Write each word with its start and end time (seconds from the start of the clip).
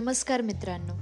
नमस्कार 0.00 0.40
मित्रांनो. 0.40 0.92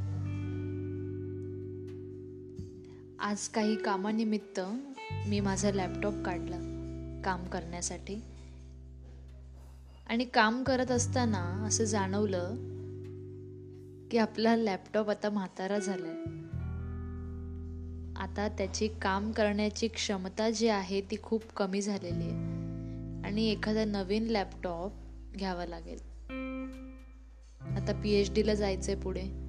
आज 3.19 3.49
काही 3.49 3.77
कामानिमित्त 3.77 4.61
मी 5.27 5.41
माझा 5.41 5.71
लॅपटॉप 5.71 6.15
काढला 6.25 6.57
काम 7.25 7.45
करण्यासाठी. 7.45 8.17
आणि 10.07 10.25
काम 10.25 10.63
करत 10.63 10.91
असताना 10.91 11.39
असं 11.39 11.85
जाणवलं 11.85 12.55
की 14.11 14.19
आपला 14.19 14.57
लॅपटॉप 14.57 15.11
आता 15.11 15.31
म्हातारा 15.31 15.79
झालाय. 15.79 16.23
आता 18.23 18.49
त्याची 18.59 18.89
काम 18.89 19.33
करण्याची 19.33 19.89
क्षमता 19.89 20.51
जी 20.51 20.69
आहे 20.69 21.01
ती 21.01 21.17
खूप 21.23 21.43
कमी 21.57 21.83
झालेली 21.83 22.25
आहे. 22.25 22.37
आणि 23.29 23.45
एखादा 23.45 23.85
नवीन 23.85 24.25
लॅपटॉप 24.25 24.93
घ्यावा 25.39 25.67
लागेल. 25.67 26.08
आता 27.77 28.01
पी 28.05 28.11
एच 28.11 28.35
डीला 28.35 28.55
जायचं 28.55 28.93
आहे 28.93 29.01
पुढे. 29.01 29.49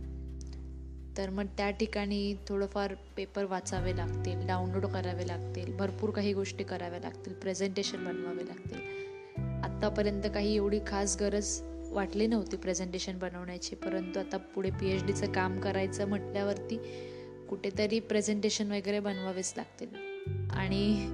तर 1.18 1.30
मग 1.30 1.46
त्या 1.46 1.70
ठिकाणी 1.70 2.36
थोडंफार 2.48 2.94
पेपर 3.16 3.44
वाचावे 3.44 3.98
लागतील 3.98 4.48
डाउनलोड 4.48 4.86
करावे 4.86 5.28
लागतील 5.28 5.76
भरपूर 5.78 6.10
काही 6.10 6.34
गोष्टी 6.34 6.64
कराव्या 6.64 7.00
लागतील 7.00 7.34
प्रेझेंटेशन 7.34 8.04
बनवावे 8.04 8.46
लागतील. 8.48 8.80
आत्तापर्यंत 9.64 10.24
काही 10.34 10.56
एवढी 10.56 10.80
खास 10.88 11.18
गरज 11.20 11.62
वाटली 11.92 12.28
नव्हती 12.28 12.58
प्रेझेंटेशन 12.58 13.20
बनवण्याची 13.20 13.76
परंतु 13.76 14.20
आता 14.20 14.38
पुढे 14.38 14.70
पी 14.70 14.92
एच 14.92 15.06
डीचं 15.06 15.32
काम 15.32 15.60
करायचं 15.60 16.08
म्हटल्यावरती 16.08 16.78
कुठेतरी 17.50 18.00
प्रेझेंटेशन 18.00 18.72
वगैरे 18.72 19.00
बनवावेच 19.00 19.54
लागतील. 19.58 19.88
आणि 20.52 21.08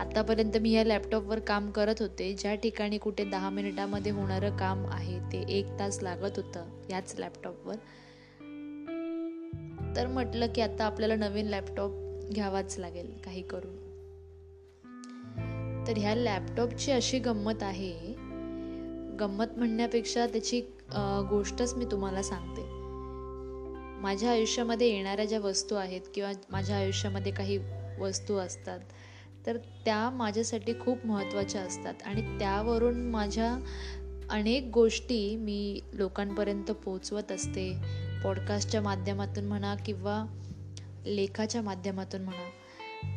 आत्तापर्यंत 0.00 0.56
मी 0.56 0.70
या 0.70 0.84
लॅपटॉपवर 0.84 1.38
काम 1.38 1.70
करत 1.70 2.00
होते. 2.00 2.32
ज्या 2.32 2.54
ठिकाणी 2.54 2.98
कुठे 2.98 3.24
दहा 3.24 3.50
मिनिटामध्ये 3.50 4.12
होणारं 4.12 4.56
काम 4.56 4.86
आहे 4.86 5.18
ते 5.32 5.42
एक 5.48 5.66
तास 5.78 6.02
लागत 6.02 6.36
होतं 6.36 6.68
याच 6.90 7.14
लॅपटॉपवर 7.18 7.74
तर 9.96 10.06
म्हटलं 10.06 10.46
की 10.54 10.60
आता 10.60 10.84
आपल्याला 10.84 11.14
नवीन 11.16 11.46
लॅपटॉप 11.46 11.92
घ्यावाच 12.32 12.78
लागेल 12.78 13.10
काही 13.24 13.42
करून. 13.42 13.76
तर 15.86 15.98
ह्या 15.98 16.14
लॅपटॉपची 16.14 16.92
अशी 16.92 17.18
गंमत 17.18 17.62
आहे. 17.62 17.92
गंमत 19.20 19.56
म्हणण्यापेक्षा 19.56 20.26
त्याची 20.26 20.60
गोष्टच 21.30 21.74
मी 21.74 21.84
तुम्हाला 21.84 22.22
सांगते. 22.22 22.62
माझ्या 24.02 24.30
आयुष्यामध्ये 24.30 24.88
येणाऱ्या 24.88 25.24
ज्या 25.24 25.40
वस्तू 25.40 25.74
आहेत 25.74 26.00
किंवा 26.14 26.32
माझ्या 26.50 26.76
आयुष्यामध्ये 26.76 27.32
काही 27.32 27.58
वस्तू 28.00 28.36
असतात 28.36 28.80
तर 29.46 29.56
त्या 29.56 30.10
माझ्यासाठी 30.10 30.72
खूप 30.80 31.06
महत्त्वाच्या 31.06 31.60
असतात. 31.60 31.94
आणि 32.04 32.38
त्यावरून 32.38 33.10
माझ्या 33.10 33.64
अनेक 34.30 34.70
गोष्टी 34.74 35.36
मी 35.36 35.80
लोकांपर्यंत 35.92 36.70
पोचवत 36.70 37.32
असते. 37.32 37.76
पॉडकास्टच्या 38.24 38.82
माध्यमातून 38.82 39.44
म्हणा 39.44 39.74
किंवा 39.74 40.24
लेखाच्या 41.06 41.62
माध्यमातून 41.62 42.22
म्हणा. 42.22 42.50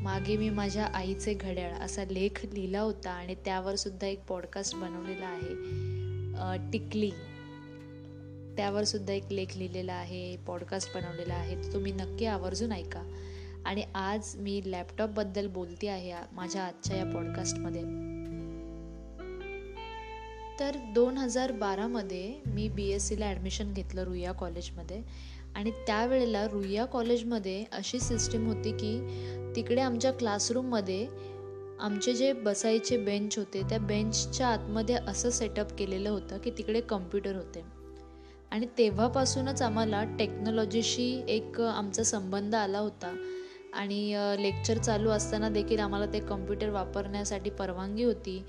मागे 0.01 0.37
मी 0.37 0.49
माझ्या 0.49 0.85
आईचे 0.85 1.33
घड्याळ 1.33 1.71
असा 1.71 2.03
लेख 2.03 2.45
लिहिला 2.53 2.79
होता 2.79 3.11
आणि 3.11 3.35
त्यावर 3.35 3.75
सुद्धा 3.75 4.07
एक 4.07 4.25
पॉडकास्ट 4.25 4.75
बनवलेला 4.75 5.25
आहे. 5.25 5.53
टिकली. 6.71 7.11
त्यावर 8.57 8.83
सुद्धा 8.83 9.13
एक 9.13 9.23
लेख 9.31 9.45
लिहिलेला 9.55 9.93
आहे 9.93 10.37
पॉडकास्ट 10.37 10.97
बनवलेला 10.97 11.33
आहे. 11.33 11.73
तुम्ही 11.73 11.91
नक्की 11.91 12.25
आवर्जून 12.25 12.71
ऐका. 12.71 13.03
आणि 13.65 13.83
आज 13.95 14.35
मी 14.35 14.61
लॅपटॉपबद्दल 14.65 15.47
बोलते 15.47 15.87
आहे 15.87 16.13
माझ्या 16.31 16.63
आजच्या 16.63 16.97
या 16.97 17.05
पॉडकास्टमध्ये 17.05 17.81
तर 20.59 20.77
दोन 20.93 21.17
हजार 21.17 21.51
बारामध्ये 21.51 22.39
मी 22.45 22.67
बी 22.67 22.89
एस 22.89 23.07
सीला 23.07 23.25
ॲडमिशन 23.25 23.73
घेतलं 23.73 24.03
रुईया 24.03 24.31
कॉलेजमध्ये 24.31 25.01
आणि 25.55 25.71
त्यावेळेला 25.71 26.47
रुईया 26.47 26.85
कॉलेजमध्ये 26.85 27.63
अशी 27.71 27.99
सिस्टीम 27.99 28.47
होती 28.47 28.71
की 28.71 28.99
तिकडे 29.55 29.81
आमच्या 29.81 30.11
क्लासरूममध्ये 30.11 31.07
आमचे 31.79 32.13
जे 32.13 32.33
बसायचे 32.33 32.97
बेंच 32.97 33.37
होते 33.37 33.61
त्या 33.69 33.79
बेंचच्या 33.79 34.47
आतमध्ये 34.47 34.95
असं 34.95 35.29
सेटअप 35.29 35.73
केलेलं 35.77 36.09
होतं 36.09 36.37
की 36.37 36.51
तिकडे 36.51 36.81
कम्प्युटर 36.81 37.35
होते. 37.35 37.63
आणि 38.51 38.65
तेव्हापासूनच 38.77 39.61
आम्हाला 39.61 40.03
टेक्नॉलॉजीशी 40.19 41.21
एक 41.27 41.61
आमचा 41.61 42.03
संबंध 42.03 42.55
आला 42.55 42.79
होता. 42.79 43.15
आणि 43.73 44.13
लेक्चर 44.39 44.77
चालू 44.77 45.09
असताना 45.09 45.49
देखील 45.49 45.79
आम्हाला 45.79 46.05
ते 46.05 46.19
कम्प्युटर 46.19 46.69
वापरण्यासाठी 46.69 47.49
परवानगी 47.49 48.03
होती. 48.03 48.43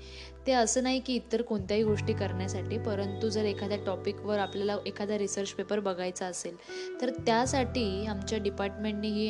ते 0.47 0.51
असं 0.51 0.83
नाही 0.83 0.99
की 0.99 1.13
इतर 1.15 1.41
कोणत्याही 1.41 1.83
गोष्टी 1.83 2.13
करण्यासाठी 2.13 2.77
परंतु 2.77 3.29
जर 3.29 3.45
एखाद्या 3.45 3.77
टॉपिकवर 3.85 4.39
आपल्याला 4.39 4.77
एखादा 4.85 5.17
रिसर्च 5.17 5.51
पेपर 5.51 5.79
बघायचा 5.79 6.25
असेल 6.25 6.55
तर 7.01 7.09
त्यासाठी 7.25 8.05
आमच्या 8.05 8.39
डिपार्टमेंटने 8.39 9.07
ही 9.09 9.29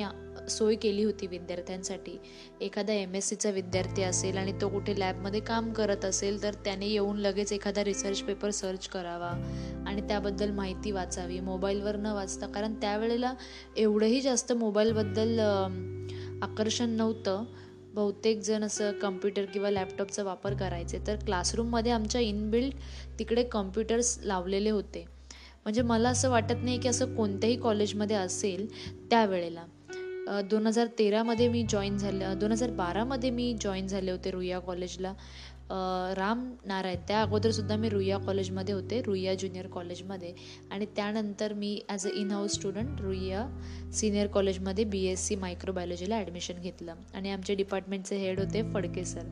सोय 0.50 0.76
केली 0.76 1.04
होती 1.04 1.28
विद्यार्थ्यांसाठी. 1.28 2.18
एखादा 2.62 2.94
एम 2.94 3.16
एस 3.16 3.30
सीचा 3.30 3.50
विद्यार्थी 3.50 4.04
असेल 4.04 4.38
आणि 4.38 4.54
तो 4.62 4.70
कुठे 4.70 5.00
लॅबमध्ये 5.00 5.40
काम 5.40 5.72
करत 5.74 6.06
असेल 6.06 6.42
तर 6.44 6.54
त्याने 6.54 6.88
येऊन 6.88 7.18
लगेच 7.18 7.54
एखादा 7.54 7.84
रिसर्च 7.84 8.22
पेपर 8.22 8.50
सर्च 8.50 8.88
करावा 8.88 9.30
आणि 9.88 10.02
त्याबद्दल 10.02 10.52
माहिती 10.52 10.92
वाचावी. 10.92 11.40
मोबाईलवर 11.40 11.96
न 11.96 12.06
वाचता 12.06 12.48
कारण 12.48 12.74
त्यावेळेला 12.74 13.34
एवढंही 13.78 14.22
जास्त 14.22 14.54
मोबाईलबद्दल 14.54 15.40
आकर्षण 16.42 16.90
नव्हतं. 16.90 17.44
बहुतेक 17.94 18.40
जण 18.42 18.64
असं 18.64 18.92
कम्प्युटर 18.92 19.46
किंवा 19.46 19.70
लॅपटॉपचा 19.70 20.24
वापर 20.24 20.54
करायचे. 20.54 21.00
तर 21.08 21.16
क्लासरूममध्ये 21.16 21.92
आमच्या 21.92 22.22
इनबिल्ट 22.22 22.76
तिकडे 23.20 23.44
कम्प्युटर्स 23.44 24.18
लावलेले 24.24 24.70
होते. 24.70 25.06
म्हणजे 25.64 25.82
मला 25.82 26.10
असं 26.10 26.30
वाटत 26.30 26.64
नाही 26.64 26.78
की 26.80 26.88
असं 26.88 27.16
कोणत्याही 27.16 27.56
कॉलेजमध्ये 27.56 28.16
असेल 28.16 28.68
त्यावेळेला. 29.10 29.66
दोन 30.50 30.68
हजार 30.68 30.88
तेरामध्ये 31.00 31.48
मी 31.48 31.64
जॉईन 31.70 31.98
झाले 31.98 32.34
दोन 32.36 32.52
हजार 32.52 32.72
बारामध्ये 32.76 33.30
मी 33.30 33.54
जॉईन 33.62 33.88
झाले 33.88 34.12
होते 34.12 34.32
रुईया 34.32 34.60
कॉलेजला 34.60 35.14
राम 36.18 36.44
नारायण 36.66 37.00
त्या 37.08 37.22
अगोदरसुद्धा 37.22 37.76
मी 37.76 37.90
रुईया 37.90 38.18
कॉलेजमध्ये 38.18 38.74
होते 38.76 39.02
रुईया 39.02 39.34
ज्युनियर 39.36 39.68
कॉलेजमध्ये 39.68 40.34
आणि 40.72 40.86
त्यानंतर 40.96 41.54
मी 41.54 41.80
as 41.90 42.06
a 42.08 42.10
in 42.16 42.32
house 42.32 42.54
student 42.54 43.02
Ruia 43.02 43.46
senior 43.94 44.28
कॉलेजमध्ये 44.28 44.84
बी 44.86 45.04
एस 45.06 45.28
सी 45.28 45.36
मायक्रोबायोलॉजीला 45.36 46.18
ॲडमिशन 46.18 46.62
घेतलं. 46.62 46.94
आणि 47.14 47.32
आमचे 47.32 47.56
डिपार्टमेंटचे 47.56 48.18
हेड 48.18 48.40
होते 48.40 48.62
फडके 48.74 49.06
सर 49.06 49.32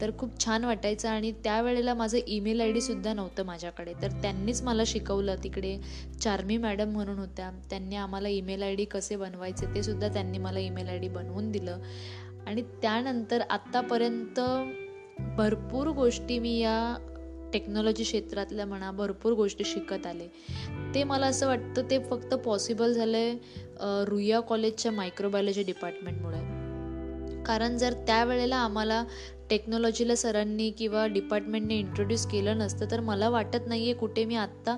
तर 0.00 0.10
खूप 0.18 0.38
छान 0.44 0.64
वाटायचं 0.64 1.08
आणि 1.08 1.32
त्यावेळेला 1.44 1.94
माझं 1.94 2.18
ईमेल 2.26 2.60
आय 2.60 2.72
डीसुद्धा 2.72 3.12
नव्हतं 3.14 3.44
माझ्याकडे. 3.46 3.92
तर 4.02 4.12
त्यांनीच 4.22 4.62
मला 4.62 4.82
शिकवलं 4.86 5.36
तिकडे 5.44 5.76
चार्मी 6.22 6.56
मॅडम 6.56 6.92
म्हणून 6.92 7.18
होत्या. 7.18 7.50
त्यांनी 7.70 7.96
आम्हाला 7.96 8.28
ईमेल 8.28 8.62
आय 8.62 8.74
डी 8.74 8.84
कसे 8.84 9.16
बनवायचे 9.16 9.74
ते 9.74 9.82
सुद्धा 9.82 10.08
त्यांनी 10.08 10.38
मला 10.38 10.58
ईमेल 10.58 10.88
आय 10.88 10.98
डी 10.98 11.08
बनवून 11.08 11.50
दिलं. 11.52 11.78
आणि 12.46 12.62
त्यानंतर 12.82 13.40
आत्तापर्यंत 13.50 14.40
भरपूर 15.36 15.88
गोष्टी 15.88 16.38
मी 16.38 16.58
या 16.58 16.96
टेक्नॉलॉजी 17.52 18.02
क्षेत्रातल्या 18.02 18.66
म्हणा 18.66 18.90
भरपूर 18.90 19.32
गोष्टी 19.32 19.64
शिकत 19.64 20.06
आले. 20.06 20.26
ते 20.94 21.02
मला 21.04 21.26
असं 21.26 21.46
वाटतं 21.46 21.90
ते 21.90 21.98
फक्त 22.04 22.34
पॉसिबल 22.34 22.92
झालं 22.92 23.16
आहे 23.16 24.04
रुईया 24.06 24.40
कॉलेजच्या 24.40 24.92
मायक्रोबायोलॉजी 24.92 25.62
डिपार्टमेंटमुळे 25.62 26.38
कारण 27.44 27.76
जर 27.78 27.92
त्यावेळेला 28.06 28.56
आम्हाला 28.56 29.04
टेक्नॉलॉजीला 29.50 30.14
सरांनी 30.14 30.70
किंवा 30.70 31.06
डिपार्टमेंटने 31.06 31.78
इंट्रोड्यूस 31.78 32.26
केलं 32.26 32.58
नसतं 32.58 32.90
तर 32.90 33.00
मला 33.00 33.28
वाटत 33.28 33.66
नाही 33.66 33.84
आहे 33.84 33.94
कुठे 33.94 34.24
मी 34.24 34.36
आत्ता 34.36 34.76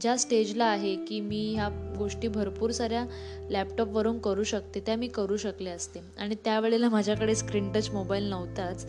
ज्या 0.00 0.16
स्टेजला 0.16 0.64
आहे 0.64 0.94
की 1.04 1.20
मी 1.20 1.42
ह्या 1.54 1.68
गोष्टी 1.96 2.28
भरपूर 2.28 2.70
साऱ्या 2.70 3.04
लॅपटॉपवरून 3.50 4.18
करू 4.18 4.42
शकते 4.42 4.80
त्या 4.80 4.96
मी 4.96 5.08
करू 5.08 5.36
शकले 5.36 5.70
असते. 5.70 6.00
आणि 6.18 6.34
त्यावेळेला 6.44 6.88
माझ्याकडे 6.88 7.34
स्क्रीन 7.34 7.70
टच 7.72 7.90
मोबाईल 7.90 8.28
नव्हताच. 8.30 8.86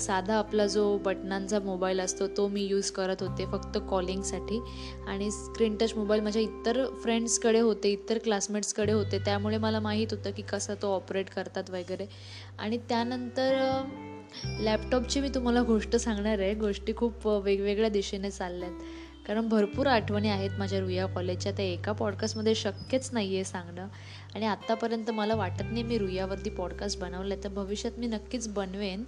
साधा 0.00 0.34
आपला 0.34 0.66
जो 0.66 0.96
बटनांचा 1.04 1.58
मोबाईल 1.60 2.00
असतो 2.00 2.26
तो 2.36 2.46
मी 2.48 2.62
यूज 2.62 2.90
करत 2.90 3.22
होते 3.22 3.46
फक्त 3.46 3.78
कॉलिंगसाठी 3.90 4.60
आणि 5.08 5.30
स्क्रीन 5.30 5.76
टच 5.76 5.94
मोबाईल 5.96 6.20
माझ्या 6.20 6.42
इतर 6.42 6.84
फ्रेंड्सकडे 7.02 7.60
होते 7.60 7.92
इतर 7.92 8.18
क्लासमेट्सकडे 8.18 8.92
होते 8.92 9.18
त्यामुळे 9.18 9.58
मला 9.58 9.80
माहीत 9.80 10.08
होतं 10.10 10.30
की 10.30 10.42
कसा 10.42 10.74
तो 10.82 10.94
ऑपरेट 10.94 11.30
करतात 11.30 11.70
वगैरे. 11.70 12.06
आणि 12.58 12.78
त्यानंतर 12.88 13.58
लॅपटॉपची 14.60 15.20
मी 15.20 15.28
तुम्हाला 15.28 15.62
गोष्ट 15.62 15.96
सांगणार 15.96 16.38
आहे 16.38 16.54
गोष्टी 16.54 16.92
खूप 16.96 17.26
वेगवेगळ्या 17.26 17.88
दिशेने 17.88 18.30
चालल्या 18.30 18.68
आहेत 18.68 19.08
कारण 19.26 19.48
भरपूर 19.48 19.86
आठवणी 19.86 20.28
आहेत 20.28 20.50
माझ्या 20.58 20.80
रुया 20.80 21.06
कॉलेजच्या 21.06 21.52
त्या 21.52 21.64
एका 21.64 21.92
पॉडकास्टमध्ये 21.92 22.54
शक्यच 22.54 23.10
नाही 23.12 23.34
आहे 23.34 23.44
सांगणं. 23.44 23.88
आणि 24.34 24.46
आत्तापर्यंत 24.46 25.10
मला 25.10 25.34
वाटत 25.34 25.64
नाही 25.70 25.82
मी 25.82 25.98
रुयावरती 25.98 26.50
पॉडकास्ट 26.50 26.98
बनवलं 27.00 27.34
आहे 27.34 27.44
तर 27.44 27.48
भविष्यात 27.48 27.98
मी 27.98 28.06
नक्कीच 28.06 28.48
बनवेन. 28.48 29.04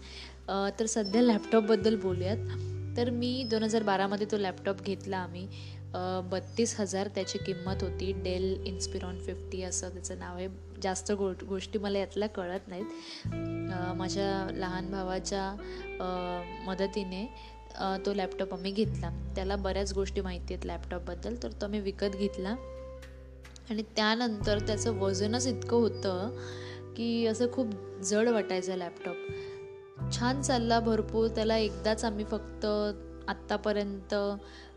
तर 0.80 0.86
सध्या 0.86 1.22
लॅपटॉपबद्दल 1.22 1.96
बोलूयात. 1.96 2.96
तर 2.96 3.10
मी 3.10 3.44
दोन 3.50 3.62
हजार 3.62 3.82
बारामध्ये 3.82 4.26
तो 4.32 4.36
लॅपटॉप 4.36 4.82
घेतला 4.82 5.18
आम्ही. 5.18 5.46
बत्तीस 6.32 6.80
हजार 6.80 7.08
त्याची 7.08 7.38
किंमत 7.38 7.82
होती. 7.82 8.12
डेल 8.12 8.62
इन्स्पिरॉन 8.66 9.18
फिफ्टी 9.18 9.62
असं 9.62 9.88
त्याचं 9.88 10.18
नाव 10.18 10.36
आहे. 10.36 10.48
जास्त 10.82 11.12
गो 11.12 11.32
गोष्टी 11.48 11.78
मला 11.78 11.98
यातल्या 11.98 12.28
कळत 12.28 12.68
नाहीत. 12.68 12.84
माझ्या 13.96 14.54
लहान 14.56 14.90
भावाच्या 14.90 15.44
मदतीने. 16.66 17.26
तो 18.06 18.14
लॅपटॉप 18.14 18.54
आम्ही 18.54 18.72
घेतला. 18.72 19.10
त्याला 19.34 19.56
बऱ्याच 19.56 19.92
गोष्टी 19.92 20.20
माहिती 20.20 20.54
आहेत 20.54 20.66
लॅपटॉपबद्दल 20.66 21.42
तर 21.42 21.52
तो 21.52 21.66
आम्ही 21.66 21.80
विकत 21.80 22.16
घेतला. 22.16 22.54
आणि 23.70 23.82
त्यानंतर 23.96 24.58
त्याचं 24.58 24.98
वजनच 24.98 25.46
इतकं 25.46 25.76
होतं 25.76 26.36
की 26.96 27.26
असं 27.26 27.52
खूप 27.52 27.70
जड 28.04 28.28
वाटायचं 28.28 28.76
लॅपटॉप 28.76 30.12
छान 30.12 30.40
चालला 30.42 30.78
भरपूर 30.80 31.28
त्याला 31.28 31.56
एकदाच 31.56 32.04
आम्ही 32.04 32.24
फक्त 32.24 32.66
आत्तापर्यंत 33.28 34.14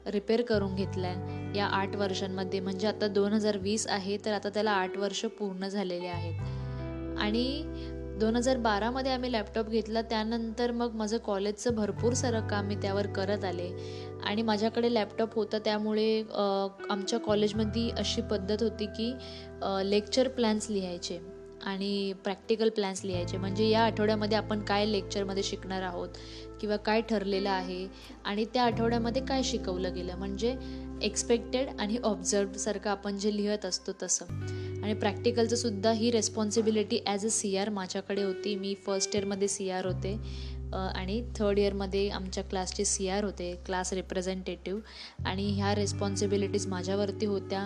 रिपेअर 0.08 0.42
करून 0.42 0.76
घेतला 0.76 1.08
आहे 1.08 1.58
या 1.58 1.66
आठ 1.66 1.96
वर्षांमध्ये 1.96 2.60
म्हणजे 2.60 2.88
आता 2.88 3.08
दोन 3.08 3.34
हजार 3.34 3.58
वीस 3.58 3.88
आहे 3.88 4.18
तर 4.26 4.34
आता 4.34 4.50
त्याला 4.50 4.72
आठ 4.72 4.98
वर्ष 4.98 5.26
पूर्ण 5.40 5.68
झालेले 5.68 6.08
आहेत. 6.08 6.40
आणि 7.20 7.64
दोन 8.20 8.36
हजार 8.36 8.58
बारामध्ये 8.58 9.12
आम्ही 9.12 9.32
लॅपटॉप 9.32 9.70
घेतला. 9.70 10.02
त्यानंतर 10.02 10.72
मग 10.72 10.94
माझं 10.96 11.18
कॉलेजचं 11.26 11.76
भरपूर 11.76 12.14
सारं 12.14 12.48
काम 12.48 12.66
मी 12.68 12.76
त्यावर 12.82 13.08
करत 13.16 13.44
आले. 13.46 13.70
आणि 14.26 14.42
माझ्याकडे 14.42 14.94
लॅपटॉप 14.94 15.36
होता. 15.36 15.58
त्यामुळे 15.66 16.22
आमच्या 16.90 17.20
कॉलेजमध्ये 17.20 17.90
अशी 18.00 18.22
पद्धत 18.32 18.64
होती 18.64 18.86
की 18.98 19.12
लेक्चर 19.90 20.28
प्लॅन्स 20.28 20.70
लिहायचे 20.70 21.20
आणि 21.64 22.14
प्रॅक्टिकल 22.24 22.70
प्लॅन्स 22.70 23.04
लिहायचे. 23.06 23.38
म्हणजे 23.38 23.68
या 23.70 23.84
आठवड्यामध्ये 23.86 24.38
आपण 24.38 24.62
काय 24.64 24.86
लेक्चरमध्ये 24.86 25.44
शिकणार 25.44 25.82
आहोत 25.82 26.10
किंवा 26.62 26.76
काय 26.78 27.02
ठरलेलं 27.10 27.50
आहे 27.50 27.86
आणि 28.26 28.46
त्या 28.54 28.64
आठवड्यामध्ये 28.64 29.26
काय 29.26 29.44
शिकवलं 29.44 29.94
गेलं. 29.96 30.16
म्हणजे 30.18 30.56
एक्सपेक्टेड 31.04 31.70
आणि 31.80 31.98
ऑब्झर्वसारखं 32.04 32.90
आपण 32.90 33.18
जे 33.18 33.36
लिहत 33.36 33.66
असतो 33.66 33.92
तसं. 34.04 34.26
आणि 34.86 34.94
प्रॅक्टिकलचं 34.94 35.56
सुद्धा 35.56 35.92
ही 35.92 36.10
responsibility 36.12 37.00
as 37.06 37.26
a 37.26 37.30
C 37.32 37.56
R 37.58 37.70
माझ्याकडे 37.70 38.24
होती. 38.24 38.56
मी 38.56 38.74
फर्स्ट 38.86 39.16
इयरमध्ये 39.16 39.48
सी 39.48 39.70
आर 39.70 39.86
होते. 39.86 40.14
आणि 40.74 41.22
थर्ड 41.36 41.60
इयरमध्ये 41.60 42.08
आमच्या 42.10 42.44
क्लासचे 42.44 42.84
सी 42.86 43.08
आर 43.10 43.24
होते 43.24 43.52
क्लास 43.66 43.92
रिप्रेझेंटेटिव्ह 43.94 45.26
आणि 45.28 45.48
ह्या 45.52 45.74
रेस्पॉन्सिबिलिटीज 45.76 46.68
माझ्यावरती 46.68 47.26
होत्या. 47.26 47.66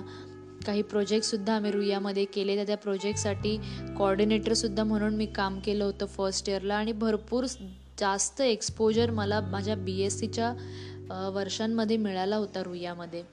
काही 0.66 0.82
प्रोजेक्टसुद्धा 0.84 1.56
आम्ही 1.56 1.72
रुयामध्ये 1.72 2.26
केले. 2.34 2.56
तर 2.58 2.68
त्या 2.68 2.78
प्रोजेक्टसाठी 2.78 3.56
कॉर्डिनेटरसुद्धा 3.98 4.84
म्हणून 4.84 5.16
मी 5.16 5.26
काम 5.36 5.60
केलं 5.66 5.84
होतं 5.84 6.06
फर्स्ट 6.08 6.50
इयरला 6.50 6.76
आणि 6.76 6.92
भरपूर 6.94 7.46
जास्त 8.00 8.42
एक्सपोजर 8.42 9.12
मला 9.12 9.42
माझ्या 9.42 9.76
बी 9.76 10.00
एस 10.02 10.20
सीच्या 10.20 10.54
वर्षांमध्ये 11.34 11.98
मिळाला 11.98 12.36
होता 12.36 12.64
रुयामध्ये. 12.64 13.24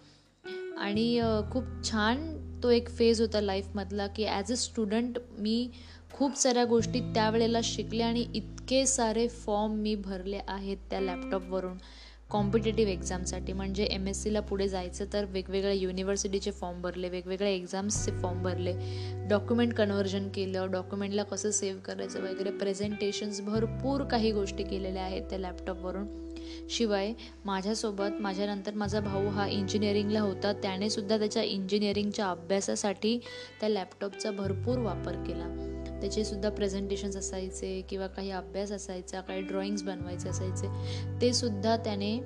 आणि 0.77 1.21
खूप 1.51 1.65
छान 1.85 2.37
तो 2.63 2.71
एक 2.71 2.89
फेज 2.89 3.21
होता 3.21 3.41
लाईफमधला 3.41 4.07
की 4.07 4.25
ॲज 4.25 4.53
अ 4.53 4.55
स्टुडंट 4.55 5.19
मी 5.39 5.71
खूप 6.13 6.37
साऱ्या 6.37 6.65
गोष्टी 6.65 7.01
त्यावेळेला 7.01 7.61
शिकले 7.65 8.03
आणि 8.03 8.27
इतके 8.35 8.87
सारे 8.87 9.29
फॉर्म 9.29 9.73
मी 9.73 9.95
भरले 9.95 10.41
आहेत 10.49 10.77
त्या 10.91 11.01
लॅपटॉपवरून 11.01 11.77
कॉम्पिटेटिव्ह 12.31 12.93
एक्झामसाठी 12.93 13.53
म्हणजे 13.53 13.85
एम 13.85 14.09
एस 14.09 14.23
सीला 14.23 14.41
पुढे 14.41 14.69
जायचं 14.69 15.05
तर 15.13 15.25
वेगवेगळ्या 15.25 15.73
युनिव्हर्सिटीचे 15.73 16.51
फॉर्म 16.51 16.81
भरले 16.83 17.09
वेगवेगळ्या 17.09 17.53
एक्झाम्सचे 17.53 18.13
फॉर्म 18.13 18.43
भरले. 18.43 18.73
डॉक्युमेंट 19.29 19.75
कन्व्हर्जन 19.75 20.29
केलं 20.29 20.71
डॉक्युमेंटला 20.71 21.23
कसं 21.23 21.51
सेव्ह 21.51 21.81
करायचं 21.81 22.23
वगैरे 22.23 22.51
प्रेझेंटेशन्स 22.51 23.41
भरपूर 23.41 24.05
काही 24.05 24.33
गोष्टी 24.33 24.65
केलेल्या 24.65 25.03
आहेत 25.03 25.23
त्या 25.31 25.39
लॅपटॉपवरून 25.39 26.26
शिवाय 26.71 27.13
माझ्यासोबत 27.45 28.21
माझ्यानंतर 28.21 28.75
माझा 28.75 29.01
भाऊ 29.01 29.29
हा 29.29 29.47
इंजिनिअरिंगला 29.49 30.21
होता. 30.21 30.53
त्याने 30.53 30.91
सुद्धा 30.91 31.19
त्याच्या 31.19 31.43
इंजिनिअरिंगच्या 31.43 32.31
अभ्यासासाठी 32.31 33.19
त्या 33.61 33.69
लॅपटॉपचा 33.69 34.31
भरपूर 34.31 34.79
वापर 34.79 35.13
केला. 35.27 35.73
त्याचे 36.01 36.25
सुद्धा 36.25 36.51
प्रेझेंटेशन्स 36.51 37.17
असायचे 37.17 37.81
किंवा 37.89 38.07
काही 38.07 38.31
अभ्यास 38.31 38.73
असायचा 38.73 39.21
काही 39.21 39.43
ड्रॉइंग्स 39.43 39.83
बनवायचे 39.83 40.29
असायचे. 40.29 40.69
ते 41.21 41.33
सुद्धा 41.33 41.77
त्याने 41.77 42.19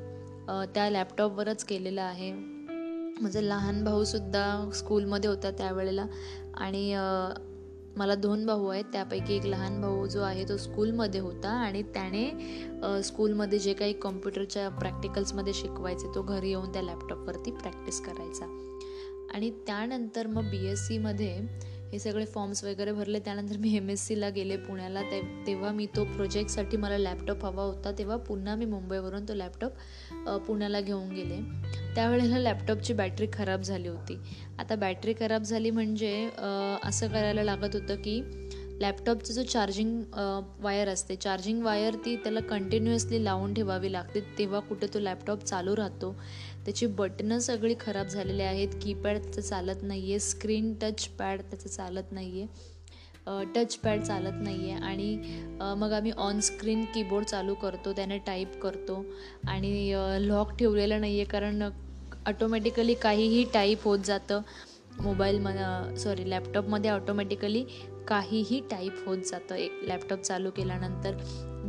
त्या 0.74 0.88
लॅपटॉपवरच 0.90 1.64
केलेलं 1.64 2.02
आहे. 2.02 2.32
माझा 3.20 3.40
लहान 3.40 3.84
भाऊसुद्धा 3.84 4.70
स्कूलमध्ये 4.74 5.30
होता 5.30 5.50
त्यावेळेला. 5.50 6.06
आणि 6.54 6.94
मला 7.96 8.14
दोन 8.14 8.44
भाऊ 8.46 8.66
आहेत 8.66 8.84
त्यापैकी 8.92 9.34
एक 9.34 9.46
लहान 9.46 9.80
भाऊ 9.80 10.06
जो 10.06 10.22
आहे 10.22 10.44
तो 10.48 10.56
स्कूलमध्ये 10.56 11.20
होता 11.20 11.50
आणि 11.60 11.82
त्याने 11.94 13.02
स्कूलमध्ये 13.04 13.58
जे 13.58 13.72
काही 13.72 13.92
कॉम्प्युटरच्या 13.92 14.68
प्रॅक्टिकल्समध्ये 14.68 15.52
शिकवायचे 15.52 16.14
तो 16.14 16.22
घरी 16.22 16.48
येऊन 16.48 16.72
त्या 16.72 16.82
लॅपटॉपवरती 16.82 17.50
प्रॅक्टिस 17.50 18.00
करायचा. 18.00 18.46
आणि 19.34 19.50
त्यानंतर 19.66 20.26
मग 20.26 20.50
बी 20.50 20.66
एस 20.66 20.86
सीमध्ये 20.86 21.34
हे 21.92 21.98
सगळे 21.98 22.24
फॉर्म्स 22.24 22.62
वगैरे 22.64 22.92
भरले 22.92 23.18
त्यानंतर 23.18 23.56
मी 23.56 23.74
एम 23.76 23.88
एस 23.90 24.06
सीला 24.06 24.28
गेले 24.28 24.56
पुण्याला 24.56 25.02
ते 25.02 25.20
तेव्हा 25.46 25.70
मी 25.72 25.86
तो 25.96 26.04
प्रोजेक्टसाठी 26.06 26.76
मला 26.76 26.98
लॅपटॉप 26.98 27.44
हवा 27.44 27.62
होता 27.62 27.92
तेव्हा 27.98 28.16
पुन्हा 28.16 28.54
मी 28.54 28.64
मुंबईवरून 28.64 29.28
तो 29.28 29.34
लॅपटॉप 29.34 30.28
पुण्याला 30.46 30.80
घेऊन 30.80 31.08
गेले. 31.08 31.40
त्यावेळेला 31.94 32.38
लॅपटॉपची 32.38 32.92
बॅटरी 32.92 33.26
खराब 33.32 33.62
झाली 33.62 33.88
होती. 33.88 34.18
आता 34.58 34.74
बॅटरी 34.76 35.12
खराब 35.20 35.42
झाली 35.42 35.70
म्हणजे 35.70 36.12
असं 36.82 37.08
करायला 37.08 37.42
लागत 37.42 37.74
होतं 37.74 37.96
की 37.96 38.20
लॅपटॉपचं 38.80 39.32
जो 39.34 39.42
चार्जिंग 39.42 40.02
वायर 40.60 40.88
असते 40.88 41.16
चार्जिंग 41.16 41.62
वायर 41.62 41.94
ती 42.04 42.14
त्याला 42.16 42.40
कंटिन्युअसली 42.40 43.24
लावून 43.24 43.54
ठेवावी 43.54 43.92
लागते 43.92 44.20
तेव्हा 44.38 44.60
कुठे 44.60 44.86
तो 44.94 44.98
लॅपटॉप 45.00 45.42
चालू 45.44 45.76
राहतो. 45.76 46.12
त्याची 46.64 46.86
बटनं 46.86 47.38
सगळी 47.38 47.74
खराब 47.80 48.06
झालेली 48.06 48.42
आहेत 48.42 48.68
कीपॅड 48.82 49.18
त्याचं 49.18 49.40
चालत 49.40 49.82
नाही 49.82 50.10
आहे 50.10 50.18
स्क्रीन 50.20 50.72
टच 50.74 51.06
पॅड 51.18 51.40
त्याचं 51.40 51.68
चालत 51.68 52.12
नाही 52.12 52.40
आहे 52.40 52.69
टच 53.54 53.76
पॅड 53.76 54.02
चालत 54.02 54.42
नाही 54.42 54.70
आहे 54.70 54.82
आणि 54.84 55.16
मग 55.78 55.92
आम्ही 55.92 56.12
ऑनस्क्रीन 56.18 56.84
कीबोर्ड 56.94 57.26
चालू 57.26 57.54
करतो 57.54 57.92
त्याने 57.92 58.18
टाईप 58.26 58.60
करतो 58.62 59.04
आणि 59.48 59.92
लॉक 60.28 60.52
ठेवलेलं 60.58 61.00
नाही 61.00 61.16
आहे 61.16 61.24
कारण 61.24 61.62
ऑटोमॅटिकली 62.26 62.94
काहीही 62.94 63.44
टाईप 63.54 63.84
होत 63.84 63.98
जातं. 64.04 64.40
मोबाईलम 65.02 65.48
सॉरी 65.96 66.28
लॅपटॉपमध्ये 66.30 66.90
ऑटोमॅटिकली 66.90 67.64
काहीही 68.08 68.60
टाईप 68.70 69.04
होत 69.06 69.18
जातं. 69.26 69.54
एक 69.54 69.80
लॅपटॉप 69.88 70.20
चालू 70.20 70.50
केल्यानंतर 70.50 71.16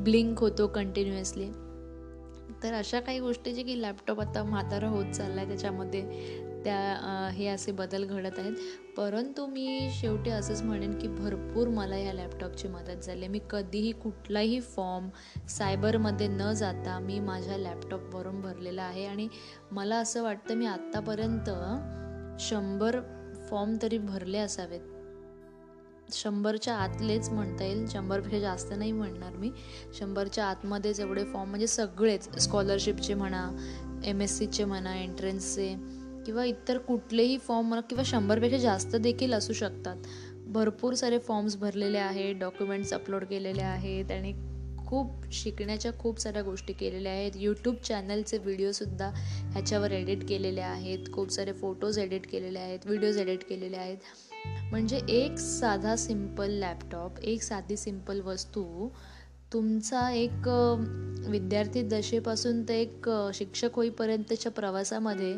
ब्लिंक 0.03 0.39
होतो 0.39 0.67
कंटिन्युअसली 0.67 1.49
तर 2.63 2.73
अशा 2.73 2.99
काही 2.99 3.19
गोष्टी 3.19 3.53
जे 3.53 3.63
की 3.63 3.81
लॅपटॉप 3.81 4.19
आता 4.21 4.43
म्हातारा 4.43 4.87
होत 4.89 5.11
चालला 5.13 5.41
आहे 5.41 5.47
त्याच्यामध्ये. 5.47 6.01
त्या 6.63 7.29
हे 7.33 7.47
असे 7.47 7.71
बदल 7.71 8.05
घडत 8.05 8.39
आहेत. 8.39 8.53
परंतु 8.97 9.45
मी 9.45 9.89
शेवटी 9.91 10.29
असंच 10.29 10.61
म्हणेन 10.61 10.97
की 10.99 11.07
भरपूर 11.07 11.67
मला 11.67 11.95
ह्या 11.95 12.13
लॅपटॉपची 12.13 12.67
मदत 12.67 13.03
झाली. 13.03 13.27
मी 13.27 13.39
कधीही 13.49 13.91
कुठलाही 13.91 14.59
फॉर्म 14.61 15.09
सायबरमध्ये 15.49 16.27
न 16.27 16.51
जाता 16.53 16.99
मी 16.99 17.19
माझ्या 17.19 17.57
लॅपटॉपवरून 17.57 18.41
भरलेला 18.41 18.83
आहे. 18.83 19.05
आणि 19.05 19.27
मला 19.71 19.97
असं 19.97 20.23
वाटतं 20.23 20.55
मी 20.55 20.65
आत्तापर्यंत 20.65 21.49
शंभर 22.39 22.99
फॉर्म 23.49 23.75
तरी 23.81 23.97
भरले 23.97 24.37
असावेत. 24.37 24.81
शंभरच्या 26.13 26.75
आतलेच 26.75 27.29
म्हणता 27.29 27.63
येईल. 27.63 27.87
शंभरपेक्षा 27.87 28.39
जास्त 28.39 28.73
नाही 28.77 28.91
म्हणणार 28.91 29.35
मी. 29.35 29.51
शंभरच्या 29.99 30.45
आतमध्येच 30.45 30.99
एवढे 30.99 31.23
फॉर्म 31.23 31.49
म्हणजे 31.49 31.67
सगळेच. 31.67 32.29
स्कॉलरशिपचे 32.39 33.13
म्हणा 33.13 33.49
एम 34.05 34.21
एस 34.21 34.37
सीचे 34.37 34.65
म्हणा 34.65 34.95
एंट्रन्सचे 34.95 35.75
किंवा 36.25 36.43
इतर 36.43 36.77
कुठलेही 36.77 37.37
फॉर्म 37.37 37.67
म्हणा 37.67 37.81
किंवा 37.81 38.03
शंभरपेक्षा 38.05 38.57
जास्त 38.57 38.95
देखील 38.95 39.33
असू 39.33 39.53
शकतात. 39.53 39.97
भरपूर 40.47 40.93
सारे 40.93 41.19
फॉर्म्स 41.19 41.55
भरलेले 41.57 41.97
आहेत 41.97 42.35
डॉक्युमेंट्स 42.35 42.93
अपलोड 42.93 43.23
केलेले 43.23 43.61
आहेत 43.61 44.11
आणि 44.11 44.33
खूप 44.87 45.31
शिकण्याच्या 45.31 45.91
खूप 45.99 46.19
साऱ्या 46.19 46.41
गोष्टी 46.41 46.73
केलेल्या 46.73 47.11
आहेत. 47.11 47.31
यूट्यूब 47.35 47.75
चॅनलचे 47.83 48.37
व्हिडिओसुद्धा 48.37 49.09
ह्याच्यावर 49.51 49.91
एडिट 49.91 50.27
केलेले 50.29 50.61
आहेत. 50.61 51.11
खूप 51.13 51.31
सारे 51.31 51.53
फोटोज 51.53 51.99
एडिट 51.99 52.25
केलेले 52.31 52.59
आहेत 52.59 52.85
व्हिडिओज 52.85 53.17
एडिट 53.17 53.43
केलेले 53.49 53.77
आहेत. 53.77 53.97
म्हणजे 54.71 54.99
एक 55.09 55.37
साधा 55.37 55.95
सिंपल 55.95 56.51
लॅपटॉप 56.51 57.19
एक 57.19 57.41
साधी 57.41 57.77
सिंपल 57.77 58.21
वस्तू 58.21 58.89
तुमचा 59.53 60.09
एक 60.11 60.47
विद्यार्थी 61.29 61.81
दशेपासून 61.81 62.61
ते 62.63 62.79
एक 62.81 63.09
शिक्षक 63.33 63.75
होईपर्यंतच्या 63.75 64.51
प्रवासामध्ये 64.51 65.33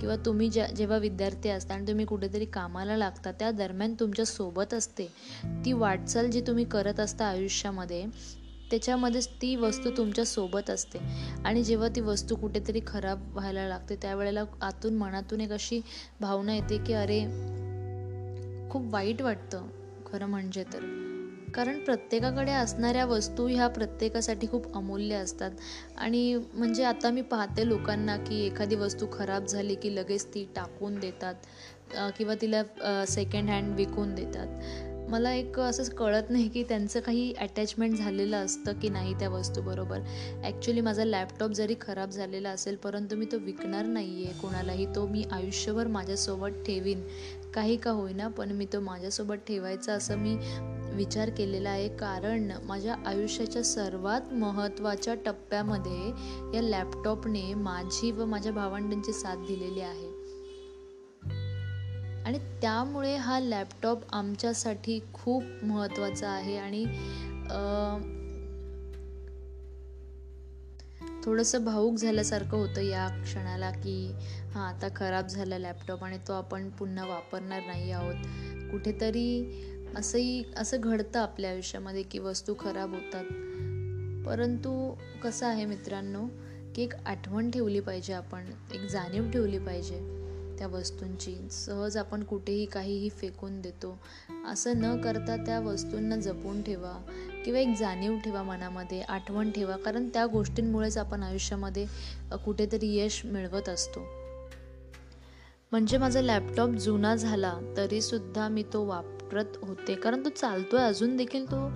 किंवा 0.00 0.16
तुम्ही 0.16 0.50
ज्या 0.50 0.66
जेव्हा 0.66 0.98
विद्यार्थी 0.98 1.48
असता 1.48 1.74
आणि 1.74 1.86
तुम्ही 1.88 2.04
कुठेतरी 2.04 2.44
कामाला 2.44 2.96
लागता 2.96 3.32
त्या 3.32 3.50
दरम्यान 3.50 3.94
तुमच्यासोबत 4.00 4.74
असते. 4.74 5.12
ती 5.64 5.72
वाटचाल 5.72 6.30
जी 6.30 6.40
तुम्ही 6.40 6.64
करत 6.64 7.00
असता 7.00 7.26
आयुष्यामध्ये 7.26 8.04
त्याच्यामध्येच 8.70 9.28
ती 9.28 9.56
वस्तू 9.56 9.90
तुमच्यासोबत 9.96 10.70
असते. 10.70 10.98
आणि 11.44 11.64
जेव्हा 11.64 11.88
ती 11.88 12.00
वस्तू 12.00 12.36
कुठेतरी 12.36 12.80
खराब 12.86 13.32
व्हायला 13.34 13.68
लागते 13.68 13.96
त्यावेळेला 13.96 14.44
आतून 14.60 14.94
मनातून 14.94 15.40
एक 15.40 15.52
अशी 15.52 15.80
भावना 16.20 16.54
येते 16.54 16.78
की 16.78 16.92
अरे 16.92 17.20
खूप 18.70 18.94
वाईट 18.94 19.22
वाटतं. 19.22 19.66
खरं 20.06 20.26
म्हणजे 20.26 20.64
तर. 20.64 20.99
कारण 21.54 21.78
प्रत्येकाकडे 21.84 22.52
असणाऱ्या 22.52 23.04
वस्तू 23.06 23.46
ह्या 23.48 23.68
प्रत्येकासाठी 23.68 24.46
खूप 24.46 24.74
अमूल्य 24.76 25.14
असतात. 25.14 25.50
आणि 25.98 26.34
म्हणजे 26.54 26.84
आता 26.84 27.10
मी 27.10 27.22
पाहते 27.22 27.68
लोकांना 27.68 28.16
की 28.18 28.44
एखादी 28.46 28.74
वस्तू 28.76 29.06
खराब 29.12 29.46
झाली 29.46 29.74
की 29.74 29.94
लगेच 29.94 30.26
ती 30.34 30.46
टाकून 30.56 30.98
देतात 31.00 31.34
किंवा 32.18 32.34
तिला 32.40 32.62
सेकंड 33.08 33.50
हँड 33.50 33.74
विकून 33.76 34.14
देतात. 34.14 34.46
मला 35.10 35.32
एक 35.34 35.58
असं 35.60 35.84
कळत 35.96 36.28
नाही 36.30 36.48
की 36.48 36.62
त्यांचं 36.62 37.00
काही 37.00 37.32
अटॅचमेंट 37.40 37.96
झालेलं 37.96 38.36
असतं 38.36 38.78
की 38.82 38.88
नाही 38.88 39.14
त्या 39.18 39.28
वस्तूबरोबर 39.28 40.00
ॲक्च्युली 40.42 40.80
माझा 40.80 41.04
लॅपटॉप 41.04 41.50
जरी 41.50 41.74
खराब 41.80 42.10
झालेला 42.10 42.50
असेल 42.50 42.76
परंतु 42.76 43.16
मी 43.16 43.26
तो 43.32 43.38
विकणार 43.38 43.86
नाही 43.86 44.24
आहे 44.24 44.38
कोणालाही 44.40 44.86
तो 44.86 45.06
मी 45.06 45.24
आयुष्यभर 45.32 45.86
माझ्यासोबत 45.88 46.62
ठेवीन. 46.66 47.02
काही 47.54 47.76
का 47.76 47.90
होईना 47.90 48.28
पण 48.28 48.52
मी 48.52 48.66
तो 48.72 48.80
माझ्यासोबत 48.80 49.36
ठेवायचा 49.46 49.92
असं 49.92 50.18
मी 50.18 50.36
विचार 51.00 51.30
केलेला 51.30 51.70
आहे. 51.70 51.88
कारण 51.96 52.50
माझ्या 52.64 52.94
आयुष्याच्या 53.06 53.62
सर्वात 53.64 54.32
महत्त्वाच्या 54.32 55.14
टप्प्यामध्ये 55.14 56.08
या 56.56 56.62
लॅपटॉपने 56.62 57.52
माझी 57.54 58.10
व 58.10 58.24
माझ्या 58.24 58.52
भावंडांची 58.52 59.12
साथ 59.12 59.46
दिलेली 59.46 59.80
आहे. 59.80 60.08
आणि 62.26 62.38
त्यामुळे 62.62 63.16
हा 63.16 63.40
लॅपटॉप 63.40 64.02
आमच्यासाठी 64.12 64.98
खूप 65.14 65.42
महत्त्वाचा 65.62 66.28
आहे. 66.28 66.56
आणि 66.56 66.84
थोडंसं 71.24 71.64
भाऊक 71.64 71.96
झाल्यासारखं 71.96 72.56
होतं 72.56 72.80
या 72.80 73.06
क्षणाला 73.22 73.70
की 73.70 74.12
हां 74.52 74.68
आता 74.68 74.88
खराब 74.96 75.26
झाला 75.26 75.58
लॅपटॉप 75.58 76.04
आणि 76.04 76.18
तो 76.28 76.32
आपण 76.32 76.68
पुन्हा 76.70 77.06
वापरणार 77.06 77.60
नाही 77.66 77.90
आहोत. 77.90 78.14
कुठेतरी 78.70 79.28
असंही 79.96 80.44
असं 80.56 80.76
घडतं 80.80 81.20
आपल्या 81.20 81.50
आयुष्यामध्ये 81.50 82.02
की 82.02 82.18
वस्तू 82.18 82.54
खराब 82.60 82.94
होतात. 82.94 83.24
परंतु 84.26 84.94
कसं 85.22 85.46
आहे 85.46 85.64
मित्रांनो 85.64 86.26
की 86.74 86.82
एक 86.82 86.92
आठवण 87.06 87.50
ठेवली 87.50 87.80
पाहिजे 87.80 88.12
आपण 88.12 88.44
एक 88.74 88.80
जाणीव 88.80 89.30
ठेवली 89.30 89.58
पाहिजे 89.58 89.98
त्या 90.58 90.66
वस्तूंची. 90.66 91.36
सहज 91.50 91.96
आपण 91.96 92.24
कुठेही 92.24 92.66
काहीही 92.66 93.08
फेकून 93.08 93.60
देतो. 93.60 93.98
असं 94.46 94.80
न 94.80 95.00
करता 95.00 95.36
त्या 95.36 95.60
वस्तूंना 95.60 96.16
जपून 96.16 96.62
ठेवा 96.62 96.92
किंवा 97.44 97.60
एक 97.60 97.76
जाणीव 97.78 98.18
ठेवा 98.18 98.42
मनामध्ये 98.42 99.00
आठवण 99.00 99.50
ठेवा. 99.50 99.76
कारण 99.76 100.08
त्या 100.08 100.26
गोष्टींमुळेच 100.26 100.98
आपण 100.98 101.22
आयुष्यामध्ये 101.22 101.86
कुठेतरी 102.44 102.98
यश 102.98 103.24
मिळवत 103.24 103.68
असतो. 103.68 104.00
म्हणजे 105.70 105.98
माझा 105.98 106.20
लॅपटॉप 106.20 106.70
जुना 106.70 107.16
झाला 107.16 107.58
तरीसुद्धा 107.76 108.48
मी 108.48 108.62
तो 108.72 108.84
वाप 108.84 109.19
वापरत 109.32 109.58
होते. 109.64 109.94
कारण 109.94 110.24
तो 110.24 110.28
चालतोय. 110.30 110.80
अजून 110.80 111.16
देखील 111.16 111.44
तो 111.50 111.68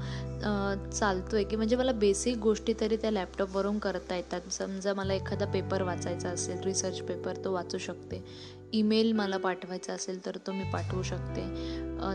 चालतोय. 0.93 1.45
की 1.45 1.57
म्हणजे 1.57 1.77
मला 1.77 1.93
बेसिक 1.93 2.39
गोष्टी 2.39 2.73
तरी 2.81 2.97
त्या 3.03 3.11
लॅपटॉपवरून 3.11 3.79
करता 3.79 4.17
येतात. 4.17 4.51
समजा 4.53 4.95
मला 4.95 5.15
एखादा 5.15 5.47
पेपर 5.53 5.83
वाचायचा 5.83 6.29
असेल 6.29 6.61
रिसर्च 6.65 7.01
पेपर 7.09 7.45
तो 7.45 7.53
वाचू 7.53 7.79
शकते. 7.79 8.23
ईमेल 8.73 9.13
मला 9.13 9.37
पाठवायचा 9.37 9.93
असेल 9.93 10.25
तर 10.27 10.37
तो 10.47 10.53
मी 10.53 10.71
पाठवू 10.73 11.03
शकते. 11.03 11.43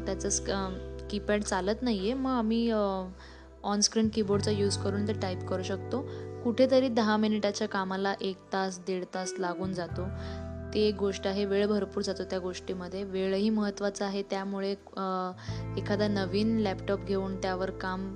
त्याचं 0.05 1.07
कीपॅड 1.09 1.43
चालत 1.43 1.81
नाही 1.81 1.99
आहे 1.99 2.13
मग 2.13 2.31
आम्ही 2.31 2.69
ऑनस्क्रीन 3.63 4.09
कीबोर्डचा 4.13 4.51
यूज 4.51 4.77
करून 4.77 5.07
ते 5.07 5.13
टाईप 5.21 5.47
करू 5.49 5.63
शकतो. 5.63 6.01
कुठेतरी 6.43 6.87
दहा 6.89 7.15
मिनिटाच्या 7.17 7.67
कामाला 7.67 8.13
एक 8.21 8.37
तास 8.53 8.79
दीड 8.87 9.03
तास 9.13 9.33
लागून 9.39 9.73
जातो. 9.73 10.03
ती 10.73 10.79
एक 10.79 10.95
गोष्ट 10.95 11.27
आहे 11.27 11.45
वेळ 11.45 11.65
भरपूर 11.67 12.03
जातो 12.03 12.23
त्या 12.23 12.39
गोष्टीमध्ये. 12.39 13.03
वेळही 13.03 13.49
महत्त्वाचा 13.49 14.05
आहे 14.05 14.23
त्यामुळे 14.29 14.71
एखादा 15.77 16.07
नवीन 16.07 16.57
लॅपटॉप 16.57 17.05
घेऊन 17.05 17.35
त्यावर 17.41 17.69
काम 17.71 18.09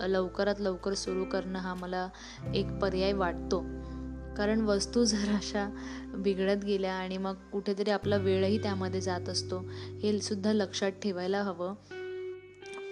लवकरात 0.00 0.60
लवकर 0.60 0.94
सुरू 0.94 1.24
करणं 1.24 1.58
हा 1.58 1.74
मला 1.74 2.08
एक 2.54 2.72
पर्याय 2.82 3.12
वाटतो. 3.12 3.60
कारण 4.36 4.60
वस्तू 4.60 5.04
जर 5.04 5.34
अशा 5.34 5.68
बिघडत 6.14 6.64
गेल्या 6.64 6.92
आणि 6.94 7.16
मग 7.18 7.34
कुठेतरी 7.52 7.90
आपला 7.90 8.16
वेळही 8.16 8.58
त्यामध्ये 8.62 9.00
जात 9.00 9.28
असतो 9.28 9.58
हे 10.02 10.18
सुद्धा 10.20 10.52
लक्षात 10.52 10.92
ठेवायला 11.02 11.42
हवं. 11.42 11.74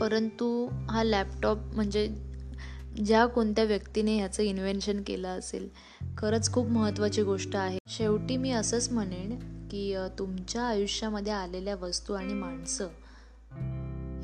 परंतु 0.01 0.67
हा 0.91 1.03
लॅपटॉप 1.05 1.59
म्हणजे 1.75 2.07
ज्या 3.05 3.25
कोणत्या 3.27 3.65
व्यक्तीने 3.65 4.17
ह्याचं 4.17 4.43
इन्व्हेन्शन 4.43 5.03
केलं 5.07 5.29
असेल 5.29 5.69
खरंच 6.19 6.53
खूप 6.53 6.67
महत्त्वाची 6.67 7.23
गोष्ट 7.23 7.57
आहे. 7.57 7.79
शेवटी 7.89 8.37
मी 8.37 8.51
असंच 8.51 8.89
म्हणेन 8.93 9.39
की 9.71 9.97
तुमच्या 10.19 10.63
आयुष्यामध्ये 10.63 11.33
आलेल्या 11.33 11.75
वस्तू 11.77 12.15
आणि 12.15 12.35
माणसं 12.35 12.89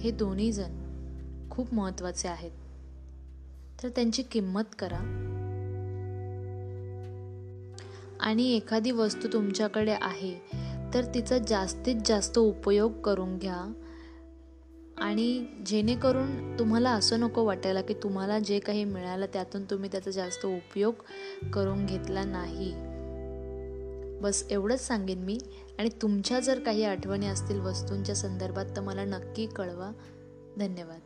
हे 0.01 0.11
दोन्ही 0.11 0.53
जण 0.53 0.79
खूप 1.51 1.75
महत्त्वाचे 1.75 2.29
आहेत. 2.29 2.51
तर 3.83 3.89
त्यांची 3.89 4.23
किंमत 4.23 4.75
करा. 4.79 4.99
आणि 8.21 8.57
एखादी 8.57 8.91
वस्तू 8.91 9.29
तुमच्याकडे 9.33 9.97
आहे 10.01 10.35
तर 10.95 11.05
तिचा 11.15 11.39
जास्तीत 11.39 11.97
जास्त 12.07 12.39
उपयोग 12.39 13.01
करून 13.01 13.39
घ्या. 13.39 13.73
आणि 14.99 15.47
जेणेकरून 15.67 16.59
तुम्हाला 16.59 16.91
असं 16.91 17.21
नको 17.21 17.45
वाटायला 17.45 17.81
की 17.81 17.95
तुम्हाला 17.95 18.39
जे 18.39 18.59
काही 18.59 18.85
मिळालं 18.85 19.27
त्यातून 19.27 19.65
तुम्ही 19.65 19.91
त्याचा 19.93 20.11
जास्त 20.11 20.47
उपयोग 20.47 20.95
करून 21.53 21.87
घेतला 21.87 22.25
नाही. 22.25 22.73
बस 24.21 24.47
एवढंच 24.51 24.87
सांगेन 24.87 25.19
मी. 25.19 25.39
आणि 25.79 25.89
तुमच्या 26.03 26.41
जर 26.41 26.61
काही 26.61 26.85
आठवणी 26.85 27.27
असतील 27.27 27.61
वस्तूंच्या 27.61 28.15
संदर्भात 28.15 28.67
तर 28.77 28.81
मला 28.81 29.05
नक्की 29.05 29.47
कळवा. 29.47 29.93
धन्यवाद. 30.59 31.01